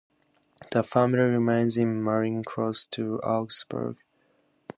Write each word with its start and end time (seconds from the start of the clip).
The 0.71 0.83
family 0.83 1.19
remains 1.19 1.77
in 1.77 2.01
Mering 2.03 2.43
close 2.43 2.87
to 2.87 3.19
Augsburg. 3.19 3.97